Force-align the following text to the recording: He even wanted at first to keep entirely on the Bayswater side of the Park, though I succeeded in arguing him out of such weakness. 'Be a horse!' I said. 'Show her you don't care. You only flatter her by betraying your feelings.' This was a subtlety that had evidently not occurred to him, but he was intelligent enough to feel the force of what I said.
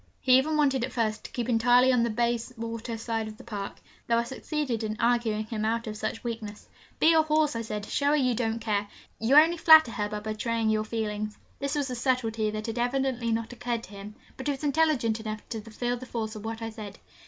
He 0.19 0.35
even 0.39 0.57
wanted 0.57 0.83
at 0.83 0.91
first 0.91 1.25
to 1.25 1.31
keep 1.31 1.47
entirely 1.47 1.93
on 1.93 2.01
the 2.01 2.09
Bayswater 2.09 2.97
side 2.97 3.27
of 3.27 3.37
the 3.37 3.43
Park, 3.43 3.75
though 4.07 4.17
I 4.17 4.23
succeeded 4.23 4.83
in 4.83 4.97
arguing 4.99 5.45
him 5.45 5.63
out 5.63 5.85
of 5.85 5.95
such 5.95 6.23
weakness. 6.23 6.67
'Be 6.99 7.13
a 7.13 7.21
horse!' 7.21 7.55
I 7.55 7.61
said. 7.61 7.85
'Show 7.85 8.07
her 8.07 8.15
you 8.15 8.33
don't 8.33 8.57
care. 8.59 8.87
You 9.19 9.35
only 9.35 9.57
flatter 9.57 9.91
her 9.91 10.09
by 10.09 10.19
betraying 10.21 10.71
your 10.71 10.85
feelings.' 10.85 11.37
This 11.59 11.75
was 11.75 11.91
a 11.91 11.95
subtlety 11.95 12.49
that 12.49 12.65
had 12.65 12.79
evidently 12.79 13.31
not 13.31 13.53
occurred 13.53 13.83
to 13.83 13.89
him, 13.91 14.15
but 14.37 14.47
he 14.47 14.51
was 14.53 14.63
intelligent 14.63 15.19
enough 15.19 15.47
to 15.49 15.61
feel 15.61 15.97
the 15.97 16.07
force 16.07 16.35
of 16.35 16.43
what 16.43 16.63
I 16.63 16.71
said. 16.71 16.97